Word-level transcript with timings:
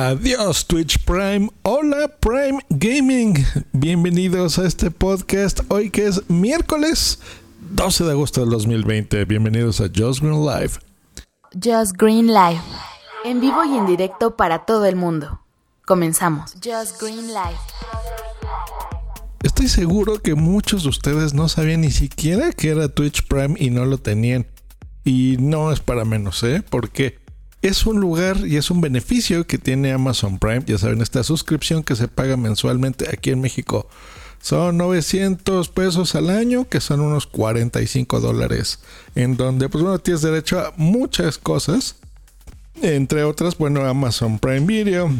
Adiós 0.00 0.64
Twitch 0.64 0.96
Prime, 1.04 1.50
hola 1.64 2.06
Prime 2.20 2.60
Gaming, 2.70 3.34
bienvenidos 3.72 4.56
a 4.60 4.64
este 4.64 4.92
podcast 4.92 5.58
hoy 5.66 5.90
que 5.90 6.06
es 6.06 6.30
miércoles 6.30 7.18
12 7.72 8.04
de 8.04 8.12
agosto 8.12 8.42
del 8.42 8.50
2020, 8.50 9.24
bienvenidos 9.24 9.80
a 9.80 9.88
Just 9.92 10.20
Green 10.20 10.46
Live. 10.46 10.74
Just 11.52 11.96
Green 11.96 12.28
Live, 12.28 12.60
en 13.24 13.40
vivo 13.40 13.64
y 13.64 13.76
en 13.76 13.86
directo 13.86 14.36
para 14.36 14.66
todo 14.66 14.84
el 14.86 14.94
mundo. 14.94 15.40
Comenzamos. 15.84 16.52
Just 16.64 17.02
Green 17.02 17.26
Live. 17.26 17.58
Estoy 19.42 19.66
seguro 19.66 20.22
que 20.22 20.36
muchos 20.36 20.84
de 20.84 20.90
ustedes 20.90 21.34
no 21.34 21.48
sabían 21.48 21.80
ni 21.80 21.90
siquiera 21.90 22.52
que 22.52 22.70
era 22.70 22.88
Twitch 22.88 23.26
Prime 23.26 23.56
y 23.58 23.70
no 23.70 23.84
lo 23.84 23.98
tenían. 23.98 24.46
Y 25.02 25.38
no 25.40 25.72
es 25.72 25.80
para 25.80 26.04
menos, 26.04 26.44
¿eh? 26.44 26.62
Porque 26.70 27.18
es 27.68 27.86
un 27.86 28.00
lugar 28.00 28.46
y 28.46 28.56
es 28.56 28.70
un 28.70 28.80
beneficio 28.80 29.46
que 29.46 29.58
tiene 29.58 29.92
Amazon 29.92 30.38
Prime. 30.38 30.64
Ya 30.66 30.78
saben, 30.78 31.02
esta 31.02 31.22
suscripción 31.22 31.82
que 31.84 31.96
se 31.96 32.08
paga 32.08 32.36
mensualmente 32.36 33.06
aquí 33.12 33.30
en 33.30 33.40
México 33.40 33.88
son 34.40 34.76
900 34.78 35.68
pesos 35.68 36.14
al 36.14 36.30
año, 36.30 36.68
que 36.68 36.80
son 36.80 37.00
unos 37.00 37.26
45 37.26 38.20
dólares, 38.20 38.78
en 39.14 39.36
donde 39.36 39.68
pues 39.68 39.82
bueno, 39.82 39.98
tienes 39.98 40.22
derecho 40.22 40.60
a 40.60 40.72
muchas 40.76 41.38
cosas, 41.38 41.96
entre 42.80 43.24
otras, 43.24 43.58
bueno, 43.58 43.84
Amazon 43.84 44.38
Prime 44.38 44.66
Video, 44.66 45.10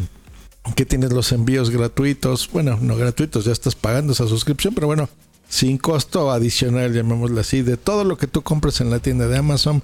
que 0.76 0.86
tienes 0.86 1.12
los 1.12 1.32
envíos 1.32 1.70
gratuitos, 1.70 2.48
bueno, 2.52 2.78
no 2.80 2.96
gratuitos, 2.96 3.44
ya 3.44 3.52
estás 3.52 3.74
pagando 3.74 4.12
esa 4.12 4.28
suscripción, 4.28 4.72
pero 4.72 4.86
bueno, 4.86 5.08
sin 5.48 5.78
costo 5.78 6.30
adicional, 6.30 6.94
llamémoslo 6.94 7.40
así, 7.40 7.62
de 7.62 7.76
todo 7.76 8.04
lo 8.04 8.16
que 8.16 8.28
tú 8.28 8.42
compres 8.42 8.80
en 8.80 8.90
la 8.90 9.00
tienda 9.00 9.26
de 9.26 9.38
Amazon 9.38 9.82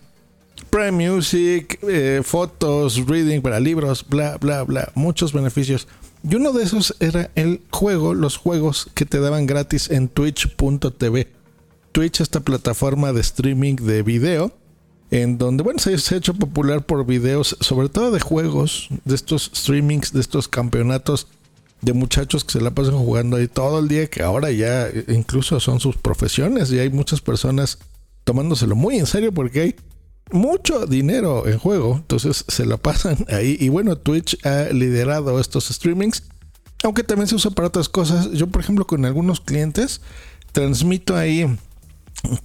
Prime 0.74 1.09
Music, 1.09 1.78
eh, 1.83 2.20
fotos, 2.24 3.06
reading 3.06 3.41
para 3.41 3.60
libros, 3.60 4.05
bla, 4.09 4.38
bla, 4.38 4.64
bla, 4.64 4.91
muchos 4.97 5.33
beneficios. 5.33 5.87
Y 6.28 6.34
uno 6.34 6.50
de 6.50 6.64
esos 6.64 6.97
era 6.98 7.30
el 7.37 7.62
juego, 7.70 8.12
los 8.12 8.36
juegos 8.36 8.91
que 8.92 9.06
te 9.06 9.20
daban 9.20 9.47
gratis 9.47 9.89
en 9.89 10.08
twitch.tv. 10.08 11.28
Twitch, 11.92 12.20
esta 12.20 12.41
plataforma 12.41 13.12
de 13.12 13.20
streaming 13.20 13.77
de 13.77 14.03
video, 14.03 14.50
en 15.12 15.39
donde, 15.39 15.62
bueno, 15.62 15.78
se, 15.78 15.94
ha 15.94 16.19
hecho 16.19 16.34
popular 16.34 16.84
por 16.84 17.06
videos, 17.06 17.56
sobre 17.61 17.88
todo 17.88 18.11
de 18.11 18.19
juegos, 18.19 18.88
de 19.05 19.14
estos 19.14 19.53
streamings, 19.55 20.12
de 20.12 20.22
estos 20.22 20.48
campeonatos 20.48 21.28
de 21.83 21.92
muchachos 21.92 22.44
que 22.44 22.50
se 22.50 22.61
la 22.61 22.72
pasan 22.72 22.98
jugando 22.98 23.36
ahí 23.36 23.47
todo 23.47 23.78
el 23.78 23.86
día, 23.86 24.09
que 24.09 24.25
ahora 24.25 24.50
ya 24.50 24.88
incluso 25.06 25.61
son 25.61 25.78
sus 25.78 25.97
profesiones 25.97 26.72
y 26.72 26.81
hay 26.81 26.91
muchas 26.91 27.20
personas 27.20 27.78
tomándoselo 28.25 28.75
muy 28.75 28.97
en 28.97 29.06
serio 29.06 29.31
porque 29.31 29.61
hay 29.61 29.77
mucho 30.30 30.86
dinero 30.86 31.47
en 31.47 31.58
juego, 31.58 31.97
entonces 31.97 32.44
se 32.48 32.67
lo 32.67 32.78
pasan 32.78 33.25
ahí. 33.28 33.56
Y 33.61 33.69
bueno, 33.69 33.97
Twitch 33.97 34.44
ha 34.47 34.72
liderado 34.72 35.39
estos 35.41 35.69
streamings, 35.69 36.25
aunque 36.83 37.05
también 37.05 37.28
se 37.28 37.34
usa 37.34 37.50
para 37.50 37.69
otras 37.69 37.89
cosas. 37.89 38.31
Yo, 38.33 38.47
por 38.48 38.62
ejemplo, 38.62 38.86
con 38.86 39.05
algunos 39.05 39.41
clientes 39.41 40.00
transmito 40.53 41.16
ahí 41.16 41.47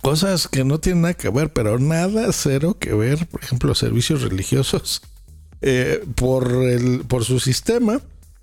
cosas 0.01 0.47
que 0.47 0.63
no 0.63 0.79
tienen 0.79 1.03
nada 1.03 1.13
que 1.13 1.29
ver, 1.29 1.53
pero 1.53 1.79
nada 1.79 2.31
cero 2.31 2.77
que 2.79 2.93
ver, 2.93 3.27
por 3.27 3.43
ejemplo, 3.43 3.73
servicios 3.75 4.21
religiosos 4.21 5.01
eh, 5.61 6.03
por, 6.15 6.51
el, 6.51 7.01
por 7.07 7.23
su 7.23 7.39
sistema. 7.39 8.01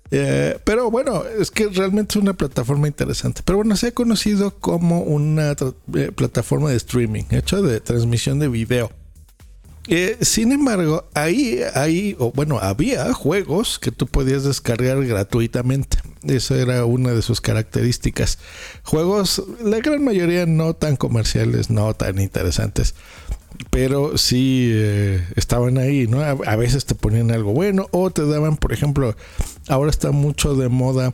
Eh, 0.09 0.57
pero 0.63 0.89
bueno, 0.89 1.23
es 1.25 1.51
que 1.51 1.67
realmente 1.67 2.17
es 2.17 2.23
una 2.23 2.33
plataforma 2.33 2.87
interesante. 2.87 3.41
Pero 3.43 3.57
bueno, 3.57 3.75
se 3.75 3.87
ha 3.87 3.91
conocido 3.91 4.51
como 4.51 5.01
una 5.01 5.51
eh, 5.51 6.11
plataforma 6.15 6.69
de 6.69 6.77
streaming, 6.77 7.25
hecha 7.31 7.61
de 7.61 7.81
transmisión 7.81 8.39
de 8.39 8.47
video. 8.47 8.91
Eh, 9.87 10.17
sin 10.21 10.51
embargo, 10.51 11.05
ahí, 11.13 11.61
ahí, 11.73 12.15
o 12.19 12.31
bueno, 12.31 12.59
había 12.59 13.13
juegos 13.13 13.79
que 13.79 13.91
tú 13.91 14.07
podías 14.07 14.43
descargar 14.43 15.05
gratuitamente. 15.05 15.97
Esa 16.23 16.57
era 16.57 16.85
una 16.85 17.11
de 17.11 17.21
sus 17.21 17.39
características. 17.39 18.39
Juegos, 18.83 19.43
la 19.63 19.79
gran 19.79 20.03
mayoría 20.03 20.45
no 20.45 20.73
tan 20.73 20.97
comerciales, 20.97 21.69
no 21.69 21.93
tan 21.93 22.19
interesantes, 22.19 22.95
pero 23.69 24.17
sí 24.17 24.71
eh, 24.73 25.25
estaban 25.35 25.77
ahí, 25.77 26.07
¿no? 26.07 26.21
A, 26.21 26.31
a, 26.31 26.55
veces 26.57 26.85
te 26.85 26.95
ponían 26.95 27.31
algo 27.31 27.53
bueno 27.53 27.87
o 27.91 28.09
te 28.09 28.25
daban, 28.25 28.57
por 28.57 28.73
ejemplo, 28.73 29.15
ahora 29.69 29.89
está 29.89 30.11
mucho 30.11 30.55
de 30.55 30.67
moda 30.67 31.13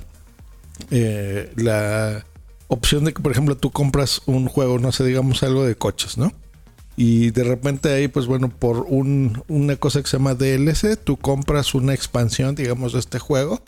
eh, 0.91 1.51
la 1.55 2.25
opción 2.67 3.05
de 3.05 3.13
que, 3.13 3.21
por 3.21 3.31
ejemplo, 3.31 3.55
tú 3.57 3.71
compras 3.71 4.21
un 4.25 4.47
juego, 4.47 4.79
no 4.79 4.91
sé, 4.91 5.03
digamos 5.03 5.43
algo 5.43 5.65
de 5.65 5.75
coches, 5.75 6.17
¿no? 6.17 6.31
Y 6.95 7.31
de 7.31 7.43
repente 7.43 7.89
ahí, 7.91 8.07
pues 8.07 8.27
bueno, 8.27 8.49
por 8.49 8.85
un, 8.87 9.43
una 9.47 9.75
cosa 9.77 10.01
que 10.01 10.07
se 10.07 10.17
llama 10.17 10.35
DLC, 10.35 10.97
tú 11.03 11.17
compras 11.17 11.73
una 11.73 11.93
expansión, 11.93 12.55
digamos, 12.55 12.93
de 12.93 12.99
este 12.99 13.17
juego 13.19 13.61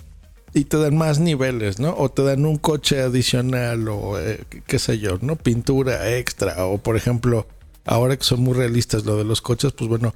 y 0.56 0.66
te 0.66 0.78
dan 0.78 0.96
más 0.96 1.19
niveles, 1.19 1.80
¿no? 1.80 1.94
O 1.97 2.09
te 2.09 2.24
dan 2.24 2.46
un 2.46 2.58
coche 2.58 3.02
adicional 3.02 3.90
o 3.90 4.19
eh, 4.19 4.44
qué 4.66 4.80
sé 4.80 5.00
yo, 5.00 5.18
¿no? 5.22 5.36
Pintura 5.36 6.16
extra 6.18 6.66
o 6.66 6.78
por 6.78 6.96
ejemplo, 6.96 7.46
ahora 7.84 8.16
que 8.16 8.24
son 8.24 8.41
muy 8.41 8.53
realistas 8.53 9.06
lo 9.06 9.18
de 9.18 9.25
los 9.25 9.42
coches, 9.42 9.74
pues 9.74 9.90
bueno, 9.90 10.16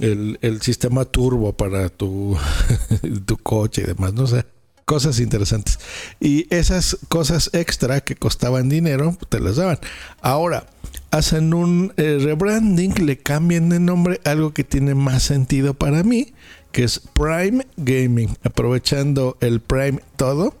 el, 0.00 0.38
el 0.40 0.62
sistema 0.62 1.04
turbo 1.04 1.52
para 1.52 1.90
tu, 1.90 2.36
tu 3.26 3.36
coche 3.36 3.82
y 3.82 3.86
demás, 3.86 4.14
¿no? 4.14 4.26
Sea, 4.26 4.46
cosas 4.84 5.20
interesantes. 5.20 5.78
Y 6.20 6.46
esas 6.54 6.98
cosas 7.08 7.50
extra 7.52 8.00
que 8.00 8.16
costaban 8.16 8.68
dinero, 8.68 9.16
te 9.28 9.40
las 9.40 9.56
daban. 9.56 9.78
Ahora, 10.20 10.66
hacen 11.10 11.54
un 11.54 11.92
eh, 11.96 12.18
rebranding, 12.20 13.06
le 13.06 13.18
cambian 13.18 13.68
de 13.68 13.80
nombre, 13.80 14.20
algo 14.24 14.52
que 14.52 14.64
tiene 14.64 14.94
más 14.94 15.22
sentido 15.22 15.74
para 15.74 16.02
mí, 16.02 16.32
que 16.72 16.84
es 16.84 16.98
Prime 16.98 17.66
Gaming, 17.76 18.36
aprovechando 18.42 19.36
el 19.40 19.60
Prime 19.60 20.00
todo. 20.16 20.56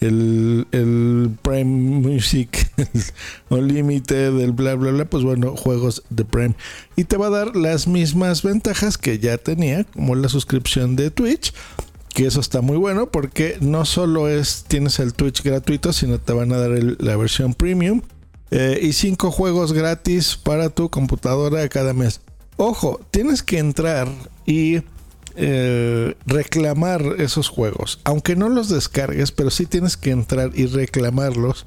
El, 0.00 0.66
el 0.72 1.30
Prime 1.40 1.64
Music 1.64 2.70
Unlimited, 3.48 4.38
el 4.38 4.52
bla 4.52 4.74
bla 4.74 4.90
bla, 4.90 5.06
pues 5.06 5.24
bueno, 5.24 5.56
juegos 5.56 6.02
de 6.10 6.26
Prime. 6.26 6.54
Y 6.94 7.04
te 7.04 7.16
va 7.16 7.28
a 7.28 7.30
dar 7.30 7.56
las 7.56 7.86
mismas 7.86 8.42
ventajas 8.42 8.98
que 8.98 9.18
ya 9.18 9.38
tenía, 9.38 9.84
como 9.84 10.14
la 10.14 10.28
suscripción 10.28 10.96
de 10.96 11.10
Twitch, 11.10 11.54
que 12.14 12.26
eso 12.26 12.40
está 12.40 12.62
muy 12.62 12.76
bueno 12.76 13.10
porque 13.10 13.58
no 13.60 13.84
solo 13.84 14.28
es 14.28 14.64
tienes 14.68 15.00
el 15.00 15.12
Twitch 15.12 15.42
gratuito, 15.42 15.92
sino 15.92 16.18
te 16.18 16.32
van 16.32 16.52
a 16.52 16.58
dar 16.58 16.70
la 16.98 17.16
versión 17.16 17.54
premium 17.54 18.02
eh, 18.50 18.78
y 18.80 18.92
cinco 18.92 19.32
juegos 19.32 19.72
gratis 19.72 20.36
para 20.36 20.70
tu 20.70 20.88
computadora 20.88 21.68
cada 21.68 21.92
mes. 21.92 22.20
Ojo, 22.56 23.00
tienes 23.10 23.42
que 23.42 23.58
entrar 23.58 24.08
y 24.46 24.82
eh, 25.34 26.14
reclamar 26.24 27.02
esos 27.18 27.48
juegos, 27.48 27.98
aunque 28.04 28.36
no 28.36 28.48
los 28.48 28.68
descargues, 28.68 29.32
pero 29.32 29.50
sí 29.50 29.66
tienes 29.66 29.96
que 29.96 30.12
entrar 30.12 30.52
y 30.54 30.66
reclamarlos 30.66 31.66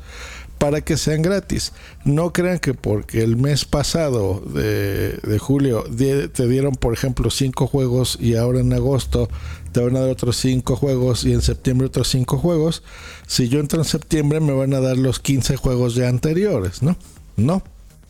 para 0.58 0.82
que 0.82 0.98
sean 0.98 1.22
gratis. 1.22 1.74
No 2.06 2.34
crean 2.34 2.60
que 2.60 2.74
porque 2.74 3.24
el 3.24 3.38
mes 3.38 3.66
pasado 3.66 4.42
de, 4.42 5.38
julio 5.40 5.84
te 5.84 6.48
dieron, 6.48 6.76
por 6.76 6.94
ejemplo, 6.94 7.30
cinco 7.30 7.68
juegos 7.68 8.18
y 8.20 8.36
ahora 8.36 8.60
en 8.60 8.74
agosto 8.74 9.30
te 9.72 9.82
van 9.82 9.96
a 9.96 10.02
dar 10.02 10.10
otros 10.10 10.38
cinco 10.38 10.76
juegos 10.76 11.24
y 11.26 11.34
en 11.34 11.42
septiembre 11.42 11.88
otros 11.88 12.08
cinco 12.10 12.38
juegos. 12.38 12.84
Si 13.28 13.50
yo 13.50 13.60
entro 13.60 13.80
en 13.80 13.86
septiembre 13.86 14.40
me 14.40 14.54
van 14.54 14.74
a 14.74 14.80
dar 14.80 14.98
los 14.98 15.20
15 15.20 15.58
juegos 15.58 15.96
ya 15.96 16.10
anteriores, 16.10 16.82
¿no? 16.82 16.98
No, 17.36 17.62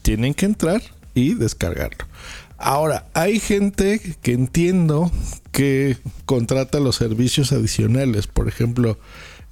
tienen 0.01 0.33
que 0.33 0.45
entrar 0.45 0.81
y 1.13 1.33
descargarlo. 1.33 2.05
Ahora, 2.57 3.05
hay 3.13 3.39
gente 3.39 4.01
que 4.21 4.33
entiendo 4.33 5.11
que 5.51 5.97
contrata 6.25 6.79
los 6.79 6.95
servicios 6.95 7.51
adicionales, 7.51 8.25
por 8.25 8.47
ejemplo, 8.47 8.97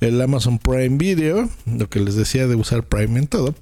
el 0.01 0.21
Amazon 0.21 0.59
Prime 0.59 0.97
Video, 0.97 1.49
lo 1.65 1.89
que 1.89 1.99
les 1.99 2.15
decía 2.15 2.47
de 2.47 2.55
usar 2.55 2.83
Prime 2.83 3.19
en 3.19 3.27
todo, 3.27 3.55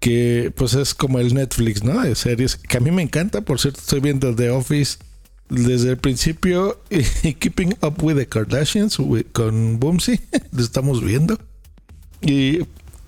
que 0.00 0.52
pues 0.54 0.74
es 0.74 0.94
como 0.94 1.18
el 1.18 1.34
Netflix, 1.34 1.82
¿no? 1.82 2.02
De 2.02 2.14
series, 2.14 2.56
que 2.56 2.76
a 2.76 2.80
mí 2.80 2.90
me 2.90 3.02
encanta, 3.02 3.40
por 3.40 3.60
cierto, 3.60 3.80
estoy 3.80 4.00
viendo 4.00 4.34
The 4.34 4.50
Office 4.50 4.98
desde 5.48 5.90
el 5.90 5.98
principio 5.98 6.80
y 7.22 7.34
Keeping 7.34 7.76
Up 7.82 8.02
with 8.02 8.16
the 8.16 8.26
Kardashians 8.26 8.98
con 9.32 9.80
Boomsy, 9.80 10.20
lo 10.52 10.62
estamos 10.62 11.02
viendo. 11.02 11.38
Y 12.20 12.60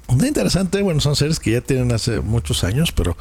muy 0.09 0.29
interesante, 0.29 0.83
bueno, 0.83 1.01
son 1.01 1.17
series 1.17 1.41
que 1.41 1.53
ya 1.53 1.61
tienen 1.61 1.93
hace 1.93 2.21
muchos 2.21 2.65
años, 2.65 2.93
pero 2.93 3.17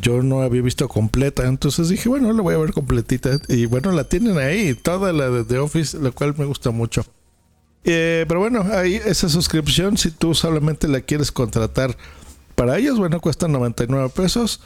yo 0.00 0.22
no 0.22 0.42
había 0.42 0.62
visto 0.62 0.86
completa, 0.88 1.46
entonces 1.46 1.88
dije, 1.88 2.08
bueno, 2.08 2.32
la 2.32 2.42
voy 2.42 2.54
a 2.54 2.58
ver 2.58 2.72
completita. 2.72 3.40
Y 3.48 3.66
bueno, 3.66 3.92
la 3.92 4.04
tienen 4.04 4.38
ahí, 4.38 4.74
toda 4.74 5.12
la 5.12 5.30
de 5.30 5.44
The 5.44 5.58
Office, 5.58 5.98
lo 5.98 6.12
cual 6.12 6.34
me 6.36 6.44
gusta 6.44 6.70
mucho. 6.70 7.04
Eh, 7.84 8.24
pero 8.28 8.40
bueno, 8.40 8.64
ahí 8.72 8.96
esa 8.96 9.28
suscripción, 9.28 9.96
si 9.96 10.10
tú 10.10 10.34
solamente 10.34 10.88
la 10.88 11.00
quieres 11.00 11.32
contratar 11.32 11.96
para 12.54 12.78
ellos, 12.78 12.98
bueno, 12.98 13.20
cuesta 13.20 13.48
99 13.48 14.10
pesos 14.14 14.60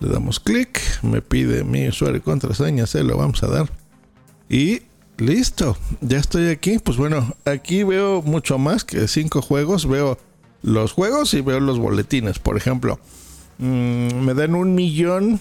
Le 0.00 0.08
damos 0.08 0.40
clic, 0.40 0.80
me 1.02 1.20
pide 1.20 1.62
mi 1.62 1.88
usuario 1.88 2.16
y 2.18 2.20
contraseña, 2.20 2.86
se 2.86 3.02
lo 3.02 3.18
vamos 3.18 3.42
a 3.42 3.48
dar. 3.48 3.70
Y 4.48 4.82
listo, 5.18 5.76
ya 6.00 6.18
estoy 6.18 6.48
aquí. 6.48 6.78
Pues 6.78 6.96
bueno, 6.96 7.34
aquí 7.44 7.82
veo 7.82 8.22
mucho 8.22 8.56
más 8.58 8.84
que 8.84 9.08
cinco 9.08 9.42
juegos. 9.42 9.86
Veo 9.86 10.18
los 10.62 10.92
juegos 10.92 11.34
y 11.34 11.40
veo 11.40 11.60
los 11.60 11.78
boletines. 11.78 12.38
Por 12.38 12.56
ejemplo, 12.56 12.98
Mm, 13.60 14.24
me 14.24 14.32
dan 14.32 14.54
un 14.54 14.74
millón 14.74 15.38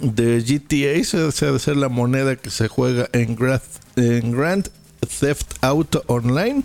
de 0.00 0.40
GTA, 0.40 0.92
esa 0.92 1.18
debe 1.46 1.58
ser 1.58 1.76
la 1.76 1.90
moneda 1.90 2.36
que 2.36 2.48
se 2.50 2.68
juega 2.68 3.08
en 3.12 3.36
Grand, 3.36 4.68
Theft 5.20 5.58
Auto 5.60 6.02
Online. 6.06 6.64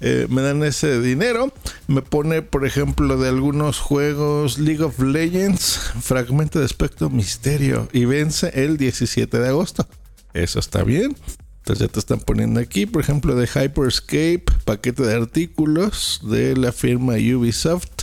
Eh, 0.00 0.28
me 0.30 0.42
dan 0.42 0.62
ese 0.62 1.00
dinero. 1.00 1.52
Me 1.88 2.02
pone, 2.02 2.42
por 2.42 2.64
ejemplo, 2.64 3.18
de 3.18 3.28
algunos 3.28 3.80
juegos 3.80 4.58
League 4.58 4.84
of 4.84 5.00
Legends, 5.00 5.90
fragmento 6.00 6.60
de 6.60 6.64
aspecto 6.64 7.10
misterio 7.10 7.88
y 7.92 8.04
vence 8.04 8.52
el 8.54 8.76
17 8.76 9.36
de 9.36 9.48
agosto. 9.48 9.88
Eso 10.32 10.60
está 10.60 10.84
bien. 10.84 11.16
Entonces 11.58 11.88
ya 11.88 11.92
te 11.92 11.98
están 11.98 12.20
poniendo 12.20 12.60
aquí, 12.60 12.86
por 12.86 13.02
ejemplo, 13.02 13.34
de 13.34 13.48
Hyperscape, 13.48 14.44
paquete 14.64 15.02
de 15.02 15.14
artículos 15.14 16.20
de 16.22 16.56
la 16.56 16.70
firma 16.70 17.14
Ubisoft 17.14 17.97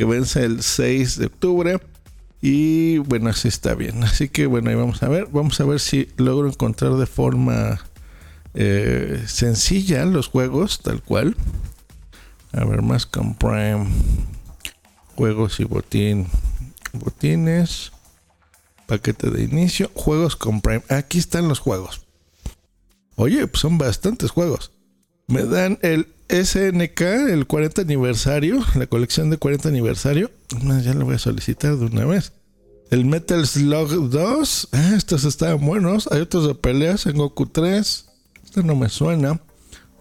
que 0.00 0.06
vence 0.06 0.42
el 0.42 0.62
6 0.62 1.18
de 1.18 1.26
octubre. 1.26 1.78
Y 2.40 2.96
bueno, 2.96 3.28
así 3.28 3.48
está 3.48 3.74
bien. 3.74 4.02
Así 4.02 4.30
que 4.30 4.46
bueno, 4.46 4.70
ahí 4.70 4.74
vamos 4.74 5.02
a 5.02 5.10
ver. 5.10 5.26
Vamos 5.30 5.60
a 5.60 5.64
ver 5.66 5.78
si 5.78 6.08
logro 6.16 6.48
encontrar 6.48 6.94
de 6.94 7.04
forma 7.04 7.78
eh, 8.54 9.22
sencilla 9.26 10.06
los 10.06 10.28
juegos, 10.28 10.80
tal 10.80 11.02
cual. 11.02 11.36
A 12.52 12.64
ver, 12.64 12.80
más 12.80 13.04
con 13.04 13.34
Prime. 13.34 13.88
Juegos 15.16 15.60
y 15.60 15.64
botín. 15.64 16.28
Botines. 16.94 17.92
Paquete 18.86 19.28
de 19.28 19.42
inicio. 19.42 19.90
Juegos 19.92 20.34
con 20.34 20.62
Prime. 20.62 20.82
Aquí 20.88 21.18
están 21.18 21.46
los 21.46 21.58
juegos. 21.58 22.06
Oye, 23.16 23.46
pues 23.46 23.60
son 23.60 23.76
bastantes 23.76 24.30
juegos. 24.30 24.72
Me 25.26 25.42
dan 25.42 25.78
el 25.82 26.06
SNK, 26.30 27.00
el 27.30 27.46
40 27.46 27.82
aniversario, 27.82 28.64
la 28.76 28.86
colección 28.86 29.30
de 29.30 29.36
40 29.36 29.68
aniversario. 29.68 30.30
Ya 30.84 30.94
lo 30.94 31.04
voy 31.04 31.16
a 31.16 31.18
solicitar 31.18 31.76
de 31.76 31.86
una 31.86 32.04
vez. 32.04 32.32
El 32.90 33.04
Metal 33.04 33.44
Slug 33.46 34.10
2. 34.10 34.68
Ah, 34.72 34.92
estos 34.96 35.24
estaban 35.24 35.64
buenos. 35.64 36.08
Hay 36.12 36.20
otros 36.20 36.46
de 36.46 36.54
peleas 36.54 37.06
en 37.06 37.16
Goku 37.16 37.46
3. 37.46 38.06
Este 38.44 38.62
no 38.62 38.76
me 38.76 38.88
suena. 38.88 39.40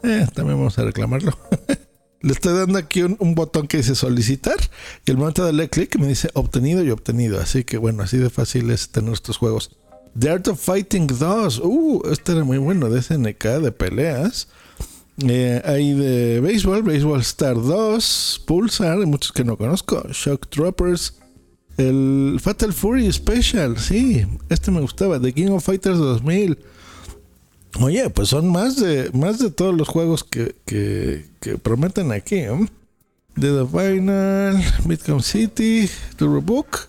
Eh, 0.04 0.28
también 0.34 0.58
vamos 0.58 0.78
a 0.78 0.84
reclamarlo. 0.84 1.36
Le 2.22 2.34
estoy 2.34 2.54
dando 2.54 2.78
aquí 2.78 3.02
un, 3.02 3.34
botón 3.34 3.68
que 3.68 3.78
dice 3.78 3.96
solicitar. 3.96 4.58
Y 5.06 5.12
el 5.12 5.18
momento 5.18 5.42
de 5.42 5.48
darle 5.48 5.70
clic 5.70 5.98
me 5.98 6.08
dice 6.08 6.30
obtenido 6.34 6.84
y 6.84 6.92
obtenido. 6.92 7.40
Así 7.40 7.64
que 7.64 7.78
bueno, 7.78 8.04
así 8.04 8.18
de 8.18 8.30
fácil 8.30 8.70
es 8.70 8.90
tener 8.90 9.14
estos 9.14 9.38
juegos. 9.38 9.78
The 10.18 10.30
Art 10.30 10.48
of 10.48 10.60
Fighting 10.60 11.08
2. 11.08 11.62
Uh, 11.64 12.02
este 12.12 12.34
era 12.34 12.44
muy 12.44 12.58
bueno 12.60 12.90
de 12.90 13.02
SNK 13.02 13.44
de 13.62 13.72
peleas. 13.72 14.48
Eh, 15.27 15.62
hay 15.66 15.94
de 15.94 16.39
béisbol, 16.39 16.83
Baseball 16.83 17.19
Star 17.21 17.56
2, 17.56 18.44
Pulsar, 18.45 18.98
muchos 19.06 19.31
que 19.31 19.44
no 19.44 19.57
conozco, 19.57 20.07
Shock 20.12 20.48
Troopers, 20.48 21.19
el 21.77 22.38
Fatal 22.39 22.71
Fury 22.74 23.12
Special, 23.12 23.77
sí, 23.77 24.25
este 24.50 24.71
me 24.71 24.80
gustaba, 24.81 25.19
The 25.19 25.33
King 25.33 25.51
of 25.51 25.63
Fighters 25.63 25.98
2000. 25.98 26.57
Oye, 27.81 28.10
pues 28.10 28.30
son 28.30 28.51
más 28.51 28.77
de 28.77 29.12
más 29.13 29.39
de 29.39 29.51
todos 29.51 29.75
los 29.75 29.88
juegos 29.88 30.24
que, 30.24 30.56
que, 30.66 31.57
prometen 31.57 32.12
aquí. 32.12 32.36
¿eh? 32.36 32.68
The 33.39 33.66
Final, 33.66 34.63
Midcom 34.86 35.21
City, 35.21 35.89
Turbo 36.18 36.42
Book, 36.42 36.88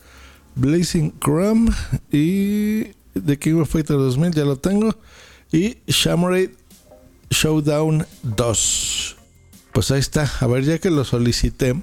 Blazing 0.55 1.12
Chrome 1.21 1.71
y 2.11 2.93
The 3.15 3.38
King 3.38 3.61
of 3.61 3.71
Fighters 3.71 3.99
2000, 3.99 4.32
ya 4.32 4.44
lo 4.44 4.56
tengo. 4.56 4.94
Y 5.53 5.79
Shamroid 5.87 6.50
Showdown 7.31 8.06
2. 8.23 9.17
Pues 9.73 9.91
ahí 9.91 10.00
está. 10.00 10.31
A 10.41 10.47
ver, 10.47 10.65
ya 10.65 10.79
que 10.79 10.91
lo 10.91 11.05
solicité, 11.05 11.81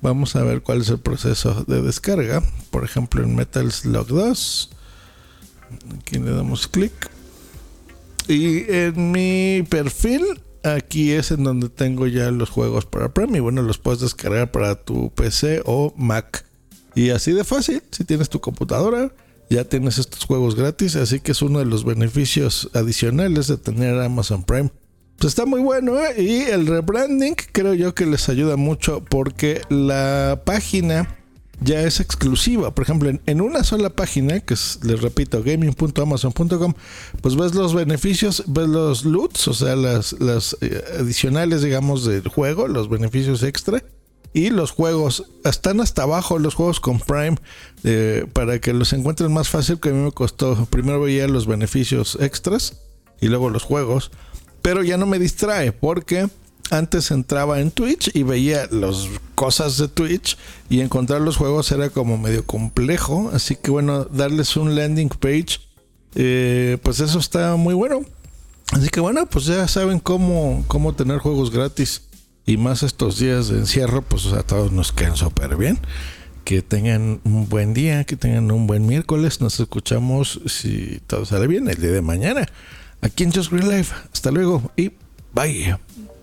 vamos 0.00 0.34
a 0.34 0.42
ver 0.42 0.62
cuál 0.62 0.80
es 0.80 0.88
el 0.88 0.98
proceso 0.98 1.64
de 1.68 1.82
descarga. 1.82 2.42
Por 2.70 2.84
ejemplo, 2.84 3.22
en 3.22 3.36
Metal 3.36 3.70
Slug 3.70 4.06
2. 4.08 4.70
Aquí 5.98 6.18
le 6.18 6.30
damos 6.32 6.66
clic. 6.66 6.92
Y 8.28 8.70
en 8.72 9.12
mi 9.12 9.64
perfil, 9.68 10.24
aquí 10.62 11.12
es 11.12 11.30
en 11.30 11.44
donde 11.44 11.68
tengo 11.68 12.06
ya 12.06 12.30
los 12.30 12.50
juegos 12.50 12.86
para 12.86 13.12
Prime. 13.12 13.38
Y 13.38 13.40
bueno, 13.40 13.62
los 13.62 13.78
puedes 13.78 14.00
descargar 14.00 14.50
para 14.50 14.76
tu 14.76 15.10
PC 15.10 15.62
o 15.64 15.92
Mac. 15.96 16.44
Y 16.94 17.10
así 17.10 17.32
de 17.32 17.44
fácil, 17.44 17.82
si 17.90 18.04
tienes 18.04 18.28
tu 18.28 18.40
computadora, 18.40 19.12
ya 19.52 19.64
tienes 19.64 19.98
estos 19.98 20.24
juegos 20.24 20.56
gratis, 20.56 20.96
así 20.96 21.20
que 21.20 21.32
es 21.32 21.42
uno 21.42 21.58
de 21.58 21.66
los 21.66 21.84
beneficios 21.84 22.70
adicionales 22.72 23.48
de 23.48 23.58
tener 23.58 24.00
Amazon 24.00 24.44
Prime. 24.44 24.70
Pues 25.18 25.32
está 25.32 25.44
muy 25.44 25.60
bueno 25.60 25.98
¿eh? 26.00 26.20
y 26.20 26.40
el 26.50 26.66
rebranding 26.66 27.36
creo 27.52 27.74
yo 27.74 27.94
que 27.94 28.06
les 28.06 28.28
ayuda 28.28 28.56
mucho 28.56 29.04
porque 29.04 29.60
la 29.68 30.42
página 30.44 31.16
ya 31.60 31.82
es 31.82 32.00
exclusiva. 32.00 32.74
Por 32.74 32.82
ejemplo, 32.84 33.12
en, 33.24 33.40
una 33.40 33.62
sola 33.62 33.90
página, 33.90 34.40
que 34.40 34.54
es, 34.54 34.80
les 34.82 35.00
repito, 35.00 35.42
gaming.amazon.com, 35.42 36.74
pues 37.20 37.36
ves 37.36 37.54
los 37.54 37.74
beneficios, 37.74 38.42
ves 38.48 38.68
los 38.68 39.04
loots, 39.04 39.46
o 39.48 39.54
sea, 39.54 39.76
las, 39.76 40.18
las 40.18 40.56
eh, 40.60 40.82
adicionales, 40.98 41.62
digamos, 41.62 42.04
del 42.04 42.26
juego, 42.26 42.66
los 42.66 42.88
beneficios 42.88 43.42
extra 43.44 43.84
y 44.32 44.50
los 44.50 44.70
juegos 44.70 45.24
están 45.44 45.80
hasta 45.80 46.02
abajo 46.02 46.38
los 46.38 46.54
juegos 46.54 46.80
con 46.80 46.98
Prime 46.98 47.36
eh, 47.84 48.26
para 48.32 48.60
que 48.60 48.72
los 48.72 48.92
encuentren 48.92 49.32
más 49.32 49.48
fácil 49.48 49.78
que 49.80 49.90
a 49.90 49.92
mí 49.92 50.02
me 50.02 50.12
costó 50.12 50.66
primero 50.66 51.00
veía 51.00 51.28
los 51.28 51.46
beneficios 51.46 52.18
extras 52.20 52.78
y 53.20 53.28
luego 53.28 53.50
los 53.50 53.62
juegos 53.62 54.10
pero 54.62 54.82
ya 54.82 54.96
no 54.96 55.06
me 55.06 55.18
distrae 55.18 55.72
porque 55.72 56.28
antes 56.70 57.10
entraba 57.10 57.60
en 57.60 57.70
Twitch 57.70 58.10
y 58.14 58.22
veía 58.22 58.66
las 58.70 59.08
cosas 59.34 59.76
de 59.76 59.88
Twitch 59.88 60.38
y 60.70 60.80
encontrar 60.80 61.20
los 61.20 61.36
juegos 61.36 61.70
era 61.72 61.90
como 61.90 62.16
medio 62.16 62.46
complejo 62.46 63.30
así 63.34 63.56
que 63.56 63.70
bueno 63.70 64.04
darles 64.04 64.56
un 64.56 64.74
landing 64.74 65.08
page 65.08 65.58
eh, 66.14 66.78
pues 66.82 67.00
eso 67.00 67.18
está 67.18 67.56
muy 67.56 67.74
bueno. 67.74 68.02
Así 68.72 68.88
que 68.88 69.00
bueno 69.00 69.26
pues 69.26 69.46
ya 69.46 69.66
saben 69.68 69.98
cómo, 69.98 70.64
cómo 70.66 70.94
tener 70.94 71.18
juegos 71.18 71.50
gratis 71.50 72.02
y 72.46 72.56
más 72.56 72.82
estos 72.82 73.18
días 73.18 73.48
de 73.48 73.58
encierro, 73.58 74.02
pues 74.02 74.26
a 74.26 74.42
todos 74.42 74.72
nos 74.72 74.92
quedan 74.92 75.16
súper 75.16 75.56
bien. 75.56 75.78
Que 76.44 76.60
tengan 76.60 77.20
un 77.22 77.48
buen 77.48 77.72
día, 77.72 78.04
que 78.04 78.16
tengan 78.16 78.50
un 78.50 78.66
buen 78.66 78.86
miércoles. 78.86 79.40
Nos 79.40 79.60
escuchamos, 79.60 80.40
si 80.46 81.00
todo 81.06 81.24
sale 81.24 81.46
bien, 81.46 81.68
el 81.68 81.76
día 81.76 81.92
de 81.92 82.02
mañana. 82.02 82.48
Aquí 83.00 83.22
en 83.24 83.32
Just 83.32 83.52
Green 83.52 83.68
Life. 83.68 83.94
Hasta 84.12 84.30
luego 84.30 84.72
y 84.76 84.90
bye. 85.32 85.76